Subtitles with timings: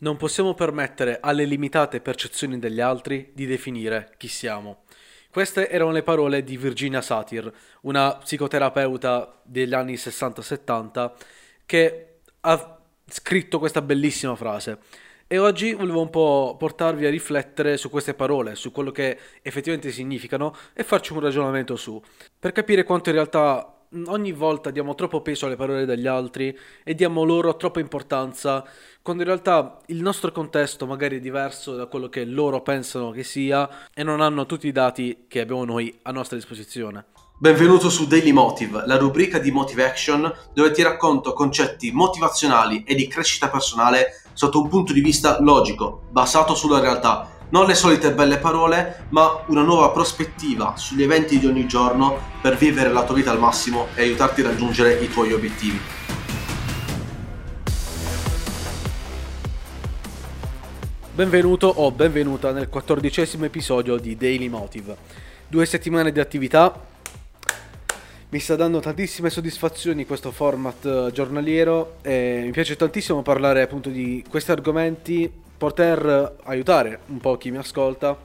[0.00, 4.84] Non possiamo permettere alle limitate percezioni degli altri di definire chi siamo.
[5.28, 11.12] Queste erano le parole di Virginia Satir, una psicoterapeuta degli anni 60-70,
[11.66, 14.78] che ha scritto questa bellissima frase.
[15.26, 19.90] E oggi volevo un po' portarvi a riflettere su queste parole, su quello che effettivamente
[19.90, 22.00] significano e farci un ragionamento su,
[22.38, 26.94] per capire quanto in realtà ogni volta diamo troppo peso alle parole degli altri e
[26.94, 28.64] diamo loro troppa importanza,
[29.02, 33.24] quando in realtà il nostro contesto magari è diverso da quello che loro pensano che
[33.24, 37.06] sia e non hanno tutti i dati che abbiamo noi a nostra disposizione.
[37.40, 42.96] Benvenuto su Daily Motive, la rubrica di Motive Action dove ti racconto concetti motivazionali e
[42.96, 48.12] di crescita personale sotto un punto di vista logico, basato sulla realtà non le solite
[48.12, 53.14] belle parole, ma una nuova prospettiva sugli eventi di ogni giorno per vivere la tua
[53.14, 55.80] vita al massimo e aiutarti a raggiungere i tuoi obiettivi.
[61.14, 64.96] Benvenuto o benvenuta nel quattordicesimo episodio di Daily Motive.
[65.48, 66.86] Due settimane di attività,
[68.28, 73.88] mi sta dando tantissime soddisfazioni questo format eh, giornaliero e mi piace tantissimo parlare appunto
[73.88, 78.16] di questi argomenti poter aiutare un po' chi mi ascolta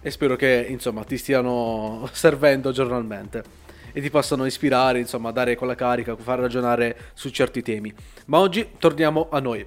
[0.00, 5.74] e spero che insomma ti stiano servendo giornalmente e ti possano ispirare, insomma, dare quella
[5.74, 7.92] carica, far ragionare su certi temi.
[8.26, 9.66] Ma oggi torniamo a noi.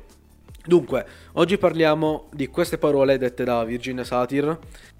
[0.63, 4.58] Dunque, oggi parliamo di queste parole dette da Virginia Satir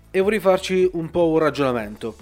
[0.10, 2.16] e vorrei farci un po' un ragionamento.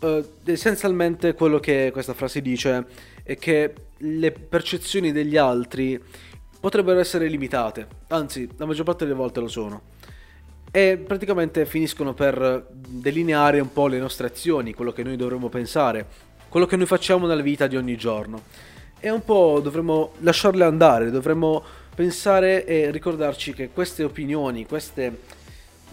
[0.00, 2.84] Uh, essenzialmente quello che questa frase dice
[3.22, 5.98] è che le percezioni degli altri
[6.64, 9.82] potrebbero essere limitate, anzi la maggior parte delle volte lo sono.
[10.70, 16.06] E praticamente finiscono per delineare un po' le nostre azioni, quello che noi dovremmo pensare,
[16.48, 18.44] quello che noi facciamo nella vita di ogni giorno.
[18.98, 21.62] E un po' dovremmo lasciarle andare, dovremmo
[21.94, 25.18] pensare e ricordarci che queste opinioni, queste,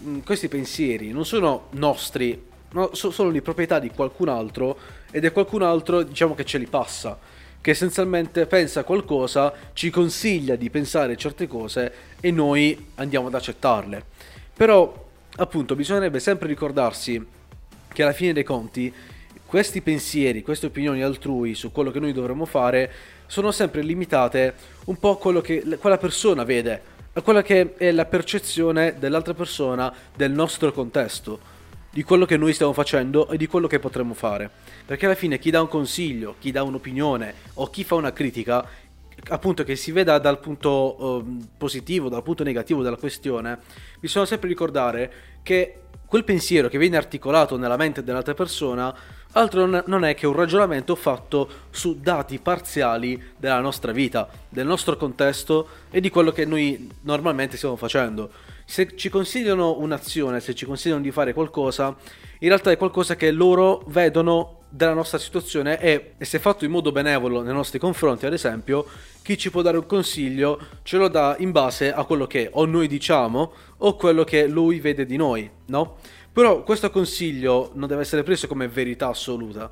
[0.02, 4.78] mm, questi pensieri non sono nostri, no, sono di proprietà di qualcun altro
[5.10, 7.18] ed è qualcun altro diciamo che ce li passa
[7.62, 14.04] che essenzialmente pensa qualcosa, ci consiglia di pensare certe cose e noi andiamo ad accettarle.
[14.52, 17.24] Però, appunto, bisognerebbe sempre ricordarsi
[17.88, 18.92] che alla fine dei conti
[19.46, 22.90] questi pensieri, queste opinioni altrui su quello che noi dovremmo fare
[23.26, 24.54] sono sempre limitate
[24.86, 29.34] un po' a quello che quella persona vede, a quella che è la percezione dell'altra
[29.34, 31.51] persona del nostro contesto
[31.92, 34.50] di quello che noi stiamo facendo e di quello che potremmo fare.
[34.86, 38.66] Perché alla fine chi dà un consiglio, chi dà un'opinione o chi fa una critica,
[39.28, 43.58] appunto che si veda dal punto uh, positivo, dal punto negativo della questione,
[44.00, 48.94] bisogna sempre ricordare che quel pensiero che viene articolato nella mente dell'altra persona
[49.32, 54.96] altro non è che un ragionamento fatto su dati parziali della nostra vita, del nostro
[54.96, 58.30] contesto e di quello che noi normalmente stiamo facendo
[58.64, 61.96] se ci consigliano un'azione, se ci consigliano di fare qualcosa,
[62.38, 66.70] in realtà è qualcosa che loro vedono della nostra situazione e, e se fatto in
[66.70, 68.86] modo benevolo nei nostri confronti, ad esempio,
[69.22, 72.64] chi ci può dare un consiglio ce lo dà in base a quello che o
[72.64, 75.96] noi diciamo o quello che lui vede di noi, no?
[76.32, 79.70] Però questo consiglio non deve essere preso come verità assoluta.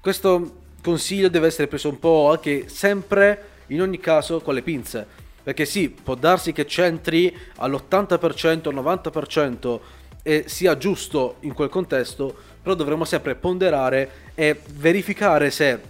[0.00, 5.26] Questo consiglio deve essere preso un po' anche sempre, in ogni caso, con le pinze
[5.42, 9.80] perché sì, può darsi che c'entri all'80%, 90%
[10.22, 15.80] e sia giusto in quel contesto, però dovremo sempre ponderare e verificare se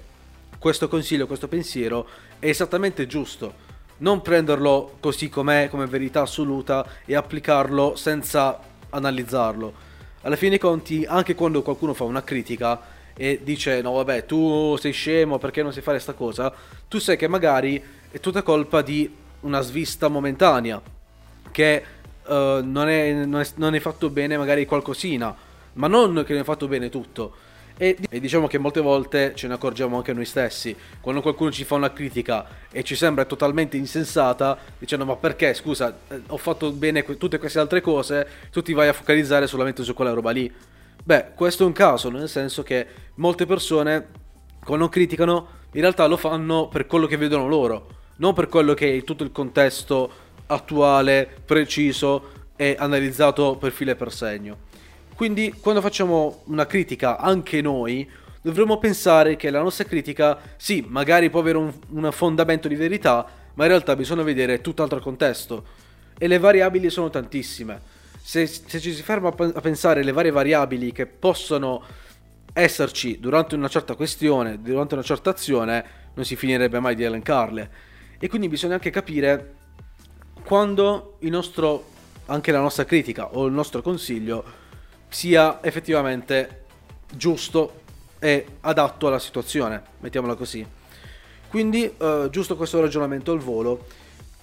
[0.58, 2.06] questo consiglio, questo pensiero
[2.38, 3.66] è esattamente giusto.
[3.98, 8.60] Non prenderlo così com'è, come verità assoluta e applicarlo senza
[8.90, 9.86] analizzarlo.
[10.22, 12.80] Alla fine dei conti, anche quando qualcuno fa una critica
[13.20, 16.52] e dice no vabbè tu sei scemo perché non sai fare sta cosa,
[16.86, 20.80] tu sai che magari è tutta colpa di una svista momentanea,
[21.50, 21.82] che
[22.26, 25.34] uh, non, è, non, è, non, è, fatto bene magari qualcosina,
[25.74, 27.34] ma non che non è fatto bene tutto.
[27.80, 31.64] E, e, diciamo che molte volte ce ne accorgiamo anche noi stessi, quando qualcuno ci
[31.64, 36.72] fa una critica e ci sembra totalmente insensata, dicendo ma perché scusa, eh, ho fatto
[36.72, 40.32] bene que- tutte queste altre cose, tu ti vai a focalizzare solamente su quella roba
[40.32, 40.52] lì.
[41.04, 44.06] Beh, questo è un caso, nel senso che molte persone
[44.64, 48.96] quando criticano in realtà lo fanno per quello che vedono loro non per quello che
[48.96, 54.66] è tutto il contesto attuale, preciso e analizzato per filo e per segno.
[55.14, 58.08] Quindi quando facciamo una critica anche noi,
[58.40, 63.26] dovremmo pensare che la nostra critica, sì, magari può avere un, un fondamento di verità,
[63.54, 65.64] ma in realtà bisogna vedere tutt'altro contesto.
[66.16, 67.80] E le variabili sono tantissime.
[68.20, 71.82] Se, se ci si ferma a pensare alle varie variabili che possono
[72.52, 75.84] esserci durante una certa questione, durante una certa azione,
[76.14, 77.70] non si finirebbe mai di elencarle.
[78.18, 79.54] E quindi bisogna anche capire
[80.44, 81.84] quando il nostro,
[82.26, 84.44] anche la nostra critica o il nostro consiglio
[85.08, 86.64] sia effettivamente
[87.14, 87.80] giusto
[88.18, 90.66] e adatto alla situazione, mettiamola così.
[91.48, 93.86] Quindi, eh, giusto questo ragionamento al volo,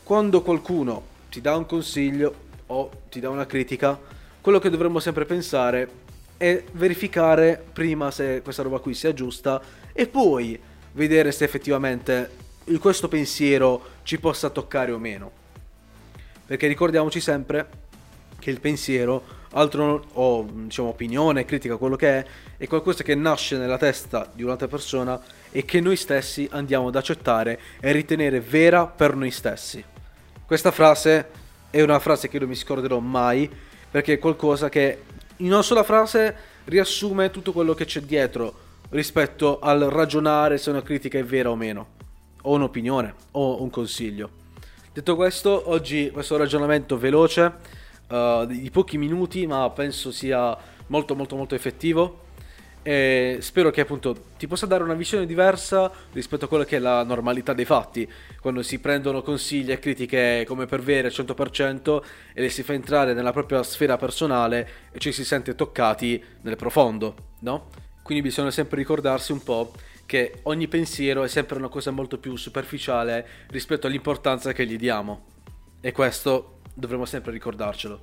[0.03, 2.33] quando qualcuno ti dà un consiglio
[2.67, 3.99] o ti dà una critica,
[4.41, 6.03] quello che dovremmo sempre pensare
[6.37, 9.61] è verificare prima se questa roba qui sia giusta
[9.93, 10.59] e poi
[10.93, 12.43] vedere se effettivamente
[12.79, 15.31] questo pensiero ci possa toccare o meno.
[16.45, 17.83] Perché ricordiamoci sempre
[18.39, 22.25] che il pensiero, altro o diciamo opinione, critica, quello che è,
[22.57, 25.19] è qualcosa che nasce nella testa di un'altra persona
[25.51, 29.83] e che noi stessi andiamo ad accettare e ritenere vera per noi stessi.
[30.45, 31.29] Questa frase
[31.69, 33.49] è una frase che non mi scorderò mai
[33.89, 35.01] perché è qualcosa che
[35.37, 36.35] in una sola frase
[36.65, 41.55] riassume tutto quello che c'è dietro rispetto al ragionare se una critica è vera o
[41.55, 41.87] meno,
[42.45, 44.29] o un'opinione, o un consiglio.
[44.91, 47.53] Detto questo, oggi questo ragionamento veloce,
[48.07, 50.57] uh, di pochi minuti, ma penso sia
[50.87, 52.23] molto molto molto effettivo,
[52.87, 56.79] e spero che appunto ti possa dare una visione diversa rispetto a quella che è
[56.79, 58.07] la normalità dei fatti,
[58.39, 62.03] quando si prendono consigli e critiche come per vere al 100%
[62.33, 66.57] e le si fa entrare nella propria sfera personale e ci si sente toccati nel
[66.57, 67.69] profondo, no?
[68.03, 69.73] Quindi bisogna sempre ricordarsi un po'
[70.05, 75.25] che ogni pensiero è sempre una cosa molto più superficiale rispetto all'importanza che gli diamo.
[75.81, 77.99] E questo dovremo sempre ricordarcelo.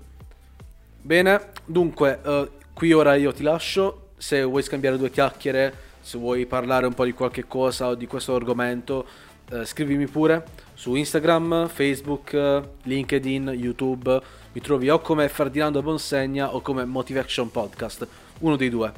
[1.01, 6.47] Bene, dunque, uh, qui ora io ti lascio se vuoi scambiare due chiacchiere, se vuoi
[6.47, 9.05] parlare un po' di qualche cosa o di questo argomento,
[9.51, 10.45] eh, scrivimi pure
[10.75, 14.21] su Instagram, Facebook, LinkedIn, YouTube.
[14.53, 18.07] Mi trovi o come Ferdinando Bonsegna o come Motivation Podcast,
[18.39, 18.93] uno dei due.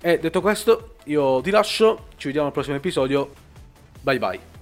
[0.00, 3.32] E detto questo, io ti lascio, ci vediamo al prossimo episodio.
[4.00, 4.57] Bye bye.